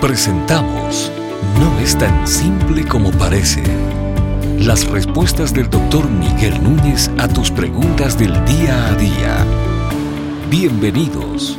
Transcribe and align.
Presentamos 0.00 1.10
No 1.58 1.80
es 1.80 1.96
tan 1.96 2.28
simple 2.28 2.84
como 2.86 3.10
parece. 3.12 3.62
Las 4.58 4.86
respuestas 4.86 5.54
del 5.54 5.70
doctor 5.70 6.10
Miguel 6.10 6.62
Núñez 6.62 7.10
a 7.16 7.26
tus 7.28 7.50
preguntas 7.50 8.18
del 8.18 8.32
día 8.44 8.88
a 8.88 8.94
día. 8.94 9.46
Bienvenidos. 10.50 11.58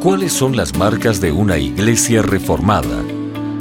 ¿Cuáles 0.00 0.32
son 0.32 0.56
las 0.56 0.76
marcas 0.76 1.20
de 1.20 1.32
una 1.32 1.58
iglesia 1.58 2.22
reformada? 2.22 3.02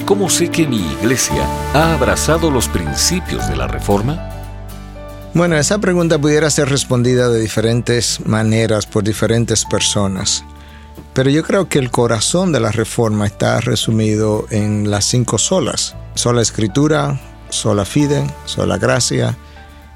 ¿Cómo 0.05 0.29
sé 0.29 0.49
que 0.49 0.67
mi 0.67 0.77
iglesia 0.77 1.43
ha 1.73 1.95
abrazado 1.95 2.51
los 2.51 2.67
principios 2.67 3.49
de 3.49 3.55
la 3.55 3.67
reforma? 3.67 4.29
Bueno, 5.33 5.57
esa 5.57 5.79
pregunta 5.79 6.19
pudiera 6.19 6.51
ser 6.51 6.69
respondida 6.69 7.29
de 7.29 7.39
diferentes 7.39 8.23
maneras 8.27 8.85
por 8.85 9.03
diferentes 9.03 9.65
personas. 9.65 10.45
Pero 11.13 11.29
yo 11.29 11.43
creo 11.43 11.67
que 11.67 11.79
el 11.79 11.91
corazón 11.91 12.51
de 12.51 12.59
la 12.59 12.71
reforma 12.71 13.25
está 13.25 13.59
resumido 13.59 14.45
en 14.49 14.89
las 14.89 15.05
cinco 15.05 15.37
solas. 15.37 15.95
Sola 16.15 16.41
escritura, 16.41 17.19
sola 17.49 17.85
fide, 17.85 18.25
sola 18.45 18.77
gracia, 18.77 19.37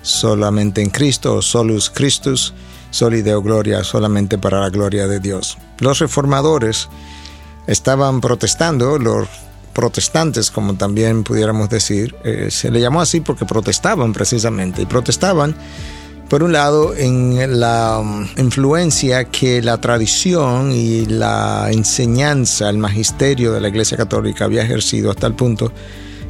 solamente 0.02 0.82
en 0.82 0.90
Cristo, 0.90 1.42
solus 1.42 1.90
Christus, 1.90 2.54
soli 2.92 3.22
deo 3.22 3.42
gloria, 3.42 3.84
solamente 3.84 4.38
para 4.38 4.60
la 4.60 4.70
gloria 4.70 5.08
de 5.08 5.20
Dios. 5.20 5.58
Los 5.80 6.00
reformadores 6.00 6.90
estaban 7.68 8.22
protestando, 8.22 8.98
los 9.00 9.28
protestantes, 9.74 10.52
como 10.52 10.76
también 10.76 11.24
pudiéramos 11.24 11.70
decir, 11.70 12.16
eh, 12.24 12.48
se 12.50 12.72
le 12.72 12.80
llamó 12.80 13.02
así 13.02 13.20
porque 13.20 13.46
protestaban 13.46 14.14
precisamente, 14.14 14.84
y 14.84 14.86
protestaban, 14.86 15.56
por 16.30 16.44
un 16.44 16.54
lado, 16.54 16.96
en 16.96 17.60
la 17.60 18.00
um, 18.00 18.28
influencia 18.38 19.26
que 19.26 19.62
la 19.62 19.80
tradición 19.80 20.72
y 20.72 21.06
la 21.06 21.70
enseñanza, 21.72 22.70
el 22.70 22.78
magisterio 22.78 23.52
de 23.54 23.62
la 23.62 23.68
Iglesia 23.68 23.96
Católica 23.96 24.46
había 24.46 24.64
ejercido 24.64 25.12
hasta 25.12 25.28
el 25.28 25.36
punto 25.36 25.72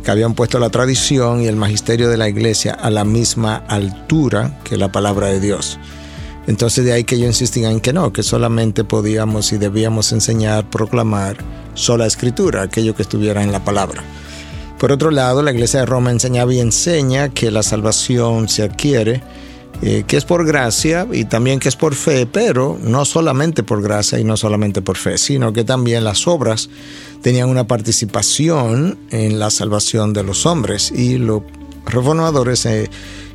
que 0.04 0.12
habían 0.12 0.36
puesto 0.36 0.60
la 0.60 0.70
tradición 0.70 1.42
y 1.42 1.48
el 1.48 1.56
magisterio 1.56 2.10
de 2.10 2.18
la 2.18 2.30
Iglesia 2.30 2.74
a 2.74 2.90
la 2.92 3.06
misma 3.06 3.64
altura 3.68 4.60
que 4.64 4.78
la 4.78 4.92
palabra 4.92 5.28
de 5.28 5.40
Dios. 5.40 5.80
Entonces 6.46 6.86
de 6.86 6.94
ahí 6.94 7.04
que 7.04 7.18
yo 7.18 7.26
insistía 7.26 7.72
en 7.72 7.80
que 7.80 7.92
no, 7.92 8.14
que 8.14 8.22
solamente 8.22 8.84
podíamos 8.84 9.52
y 9.52 9.58
debíamos 9.58 10.12
enseñar, 10.12 10.70
proclamar 10.70 11.38
sola 11.74 12.06
escritura, 12.06 12.62
aquello 12.62 12.96
que 12.96 13.02
estuviera 13.02 13.42
en 13.42 13.52
la 13.52 13.64
palabra. 13.64 14.04
Por 14.78 14.92
otro 14.92 15.10
lado, 15.10 15.42
la 15.42 15.52
Iglesia 15.52 15.80
de 15.80 15.86
Roma 15.86 16.12
enseñaba 16.12 16.54
y 16.54 16.60
enseña 16.60 17.30
que 17.30 17.50
la 17.50 17.64
salvación 17.64 18.48
se 18.50 18.62
adquiere, 18.62 19.24
eh, 19.88 20.04
que 20.08 20.18
es 20.18 20.26
por 20.26 20.44
gracia 20.48 21.06
y 21.12 21.26
también 21.26 21.60
que 21.60 21.70
es 21.70 21.76
por 21.76 21.94
fe, 21.94 22.26
pero 22.26 22.76
no 22.82 23.06
solamente 23.06 23.62
por 23.62 23.84
gracia 23.84 24.20
y 24.20 24.24
no 24.24 24.36
solamente 24.36 24.82
por 24.82 24.98
fe, 24.98 25.20
sino 25.20 25.54
que 25.54 25.64
también 25.64 26.04
las 26.04 26.28
obras 26.28 26.72
tenían 27.22 27.50
una 27.50 27.68
participación 27.68 28.98
en 29.12 29.38
la 29.38 29.52
salvación 29.52 30.12
de 30.12 30.24
los 30.24 30.48
hombres 30.48 30.92
y 30.92 31.20
los 31.20 31.44
reformadores 31.86 32.66
eh, 32.66 32.90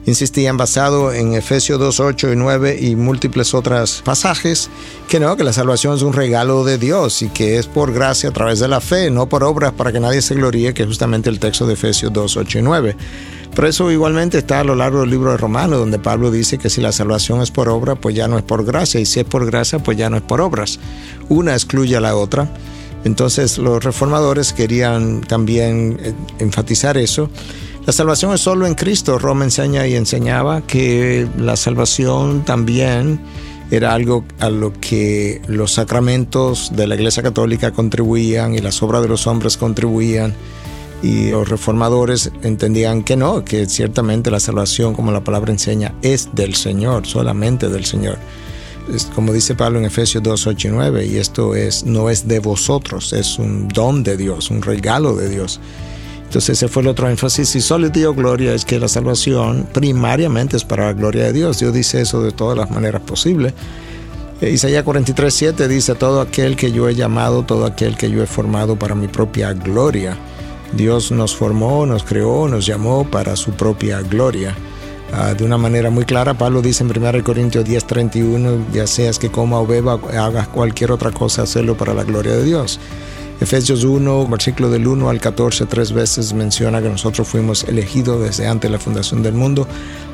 insistían 0.06 0.56
basado 0.56 1.12
en 1.12 1.34
Efesios 1.34 1.78
2, 1.78 2.00
8 2.00 2.32
y 2.32 2.36
9 2.36 2.78
y 2.80 2.96
múltiples 2.96 3.54
otras 3.54 4.02
pasajes, 4.04 4.70
que 5.08 5.20
no, 5.20 5.36
que 5.36 5.44
la 5.44 5.52
salvación 5.52 5.94
es 5.94 6.02
un 6.02 6.14
regalo 6.14 6.64
de 6.64 6.78
Dios 6.78 7.22
y 7.22 7.28
que 7.28 7.58
es 7.58 7.68
por 7.68 7.92
gracia 7.92 8.30
a 8.30 8.32
través 8.32 8.58
de 8.58 8.66
la 8.66 8.80
fe, 8.80 9.08
no 9.12 9.28
por 9.28 9.44
obras 9.44 9.72
para 9.72 9.92
que 9.92 10.00
nadie 10.00 10.20
se 10.20 10.34
gloríe, 10.34 10.74
que 10.74 10.82
es 10.82 10.88
justamente 10.88 11.30
el 11.30 11.38
texto 11.38 11.64
de 11.64 11.74
Efesios 11.74 12.12
2, 12.12 12.38
8 12.38 12.58
y 12.58 12.62
9. 12.62 12.96
Pero 13.54 13.68
eso 13.68 13.90
igualmente 13.90 14.38
está 14.38 14.60
a 14.60 14.64
lo 14.64 14.74
largo 14.74 15.00
del 15.00 15.10
libro 15.10 15.32
de 15.32 15.36
Romanos, 15.36 15.78
donde 15.78 15.98
Pablo 15.98 16.30
dice 16.30 16.58
que 16.58 16.70
si 16.70 16.80
la 16.80 16.92
salvación 16.92 17.42
es 17.42 17.50
por 17.50 17.68
obra, 17.68 17.96
pues 17.96 18.14
ya 18.14 18.28
no 18.28 18.38
es 18.38 18.44
por 18.44 18.64
gracia, 18.64 19.00
y 19.00 19.06
si 19.06 19.20
es 19.20 19.26
por 19.26 19.44
gracia, 19.46 19.80
pues 19.80 19.98
ya 19.98 20.08
no 20.08 20.16
es 20.16 20.22
por 20.22 20.40
obras. 20.40 20.78
Una 21.28 21.52
excluye 21.52 21.96
a 21.96 22.00
la 22.00 22.16
otra. 22.16 22.48
Entonces 23.04 23.58
los 23.58 23.82
reformadores 23.82 24.52
querían 24.52 25.22
también 25.22 25.98
eh, 26.02 26.12
enfatizar 26.38 26.98
eso 26.98 27.30
la 27.86 27.92
salvación 27.94 28.32
es 28.34 28.42
solo 28.42 28.66
en 28.66 28.74
Cristo. 28.74 29.18
Roma 29.18 29.44
enseña 29.44 29.86
y 29.86 29.96
enseñaba 29.96 30.60
que 30.60 31.26
la 31.38 31.56
salvación 31.56 32.44
también 32.44 33.20
era 33.70 33.94
algo 33.94 34.24
a 34.38 34.50
lo 34.50 34.72
que 34.72 35.40
los 35.46 35.72
sacramentos 35.72 36.70
de 36.74 36.86
la 36.86 36.94
Iglesia 36.94 37.22
Católica 37.22 37.72
contribuían 37.72 38.54
y 38.54 38.58
las 38.58 38.82
obras 38.82 39.02
de 39.02 39.08
los 39.08 39.26
hombres 39.26 39.56
contribuían. 39.56 40.34
Y 41.02 41.30
los 41.30 41.48
reformadores 41.48 42.30
entendían 42.42 43.02
que 43.02 43.16
no, 43.16 43.44
que 43.44 43.66
ciertamente 43.66 44.30
la 44.30 44.40
salvación, 44.40 44.94
como 44.94 45.12
la 45.12 45.24
palabra 45.24 45.52
enseña, 45.52 45.94
es 46.02 46.28
del 46.34 46.54
Señor, 46.54 47.06
solamente 47.06 47.68
del 47.68 47.84
Señor. 47.84 48.18
Es 48.94 49.04
como 49.06 49.32
dice 49.32 49.54
Pablo 49.54 49.78
en 49.78 49.86
Efesios 49.86 50.22
2, 50.22 50.46
8 50.46 50.68
y 50.68 50.70
9, 50.70 51.06
y 51.06 51.16
esto 51.16 51.54
es, 51.54 51.84
no 51.84 52.10
es 52.10 52.28
de 52.28 52.40
vosotros, 52.40 53.12
es 53.12 53.38
un 53.38 53.68
don 53.68 54.02
de 54.02 54.16
Dios, 54.16 54.50
un 54.50 54.62
regalo 54.62 55.14
de 55.14 55.28
Dios. 55.28 55.60
Entonces 56.30 56.58
ese 56.58 56.68
fue 56.68 56.82
el 56.82 56.88
otro 56.88 57.10
énfasis. 57.10 57.56
Y 57.56 57.60
solo 57.60 57.88
dio 57.88 58.14
gloria 58.14 58.54
es 58.54 58.64
que 58.64 58.78
la 58.78 58.86
salvación 58.86 59.66
primariamente 59.72 60.56
es 60.56 60.64
para 60.64 60.86
la 60.86 60.92
gloria 60.92 61.24
de 61.24 61.32
Dios. 61.32 61.58
Dios 61.58 61.74
dice 61.74 62.00
eso 62.00 62.22
de 62.22 62.30
todas 62.30 62.56
las 62.56 62.70
maneras 62.70 63.02
posibles. 63.02 63.52
Eh, 64.40 64.50
Isaías 64.50 64.84
43, 64.84 65.34
7 65.34 65.66
dice, 65.66 65.96
todo 65.96 66.20
aquel 66.20 66.54
que 66.54 66.70
yo 66.70 66.88
he 66.88 66.94
llamado, 66.94 67.42
todo 67.42 67.66
aquel 67.66 67.96
que 67.96 68.08
yo 68.10 68.22
he 68.22 68.28
formado 68.28 68.76
para 68.76 68.94
mi 68.94 69.08
propia 69.08 69.52
gloria. 69.54 70.16
Dios 70.72 71.10
nos 71.10 71.36
formó, 71.36 71.86
nos 71.86 72.04
creó, 72.04 72.48
nos 72.48 72.66
llamó 72.66 73.04
para 73.04 73.36
su 73.36 73.52
propia 73.52 74.00
gloria. 74.02 74.54
Ah, 75.12 75.34
de 75.34 75.44
una 75.44 75.58
manera 75.58 75.90
muy 75.90 76.04
clara, 76.04 76.34
Pablo 76.34 76.62
dice 76.62 76.84
en 76.84 76.96
1 76.96 77.24
Corintios 77.24 77.64
10, 77.64 77.86
31, 77.86 78.66
ya 78.72 78.86
seas 78.86 79.18
que 79.18 79.30
coma 79.30 79.58
o 79.58 79.66
beba, 79.66 79.98
hagas 80.16 80.46
cualquier 80.48 80.92
otra 80.92 81.10
cosa, 81.10 81.42
hacerlo 81.42 81.76
para 81.76 81.94
la 81.94 82.04
gloria 82.04 82.32
de 82.32 82.44
Dios. 82.44 82.78
Efesios 83.40 83.84
1, 83.84 84.26
versículo 84.28 84.68
del 84.68 84.86
1 84.86 85.08
al 85.08 85.18
14, 85.18 85.64
tres 85.64 85.92
veces 85.92 86.34
menciona 86.34 86.82
que 86.82 86.90
nosotros 86.90 87.26
fuimos 87.26 87.64
elegidos 87.64 88.22
desde 88.22 88.46
antes 88.46 88.70
de 88.70 88.76
la 88.76 88.78
fundación 88.78 89.22
del 89.22 89.32
mundo 89.32 89.66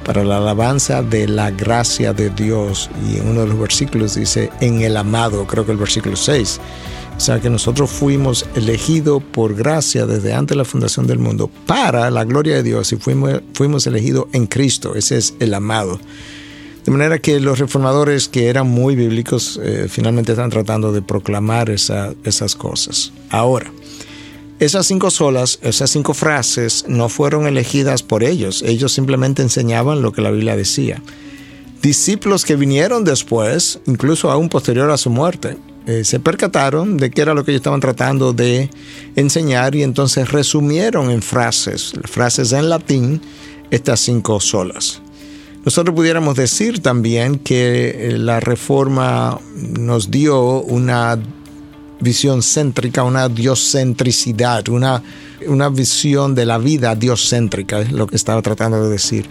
para 0.05 0.23
la 0.23 0.37
alabanza 0.37 1.03
de 1.03 1.27
la 1.27 1.51
gracia 1.51 2.13
de 2.13 2.31
Dios. 2.31 2.89
Y 3.11 3.17
en 3.17 3.29
uno 3.29 3.41
de 3.41 3.49
los 3.49 3.59
versículos 3.59 4.15
dice, 4.15 4.51
en 4.61 4.83
el 4.83 4.97
amado, 4.97 5.45
creo 5.45 5.67
que 5.67 5.73
el 5.73 5.79
versículo 5.79 6.15
6. 6.15 6.61
O 7.17 7.21
sea 7.21 7.41
que 7.41 7.51
nosotros 7.51 7.91
fuimos 7.91 8.47
elegidos 8.55 9.21
por 9.23 9.57
gracia 9.57 10.07
desde 10.07 10.33
antes 10.33 10.55
de 10.55 10.59
la 10.59 10.65
fundación 10.65 11.09
del 11.09 11.19
mundo 11.19 11.51
para 11.67 12.09
la 12.11 12.25
gloria 12.25 12.55
de 12.55 12.63
Dios 12.63 12.93
y 12.93 12.97
fuimos, 12.97 13.41
fuimos 13.55 13.89
elegidos 13.89 14.27
en 14.35 14.47
Cristo. 14.47 14.95
Ese 14.95 15.17
es 15.17 15.35
el 15.41 15.53
amado. 15.55 15.99
De 16.87 16.93
manera 16.93 17.19
que 17.19 17.41
los 17.41 17.59
reformadores 17.59 18.29
que 18.29 18.47
eran 18.47 18.69
muy 18.69 18.95
bíblicos 18.95 19.59
eh, 19.61 19.89
finalmente 19.89 20.33
están 20.33 20.51
tratando 20.51 20.93
de 20.93 21.03
proclamar 21.03 21.69
esas 21.69 22.55
cosas. 22.55 23.13
Ahora, 23.29 23.73
esas 24.61 24.87
cinco 24.87 25.11
solas, 25.11 25.59
esas 25.63 25.91
cinco 25.91 26.15
frases 26.15 26.85
no 26.87 27.09
fueron 27.09 27.49
elegidas 27.49 28.05
por 28.05 28.23
ellos, 28.23 28.63
ellos 28.63 28.93
simplemente 28.93 29.43
enseñaban 29.43 30.01
lo 30.01 30.13
que 30.13 30.23
la 30.23 30.31
Biblia 30.31 30.57
decía. 30.57 31.03
Discípulos 31.83 32.45
que 32.45 32.55
vinieron 32.55 33.03
después, 33.03 33.81
incluso 33.87 34.31
aún 34.31 34.49
posterior 34.49 34.89
a 34.93 34.97
su 34.97 35.11
muerte, 35.11 35.57
eh, 35.87 36.05
se 36.05 36.21
percataron 36.21 36.99
de 36.99 37.11
qué 37.11 37.23
era 37.23 37.35
lo 37.35 37.45
que 37.45 37.51
ellos 37.51 37.61
estaban 37.63 37.81
tratando 37.81 38.33
de 38.33 38.71
enseñar 39.17 39.75
y 39.75 39.83
entonces 39.83 40.31
resumieron 40.31 41.11
en 41.11 41.21
frases, 41.21 41.95
frases 42.05 42.53
en 42.53 42.69
latín, 42.69 43.21
estas 43.73 43.99
cinco 43.99 44.39
solas. 44.39 45.03
Nosotros 45.67 45.97
pudiéramos 45.97 46.37
decir 46.37 46.81
también 46.81 47.41
que 47.41 47.89
eh, 47.89 48.19
la 48.19 48.39
reforma 48.39 49.41
nos 49.57 50.13
dio 50.13 50.63
una 50.63 51.19
visión 51.99 52.41
céntrica, 52.45 53.03
una 53.03 53.29
dioscentricidad, 53.29 54.69
una, 54.69 55.03
una 55.49 55.69
visión 55.69 56.37
de 56.37 56.47
la 56.47 56.59
vida 56.59 56.95
dioscéntrica, 56.95 57.81
es 57.81 57.91
lo 57.91 58.07
que 58.07 58.15
estaba 58.15 58.43
tratando 58.43 58.81
de 58.85 58.91
decir. 58.91 59.27